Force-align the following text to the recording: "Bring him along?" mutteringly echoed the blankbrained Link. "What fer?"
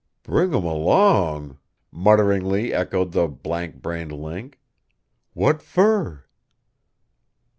"Bring 0.23 0.51
him 0.51 0.63
along?" 0.65 1.59
mutteringly 1.91 2.73
echoed 2.73 3.11
the 3.11 3.27
blankbrained 3.27 4.11
Link. 4.11 4.59
"What 5.33 5.61
fer?" 5.61 6.25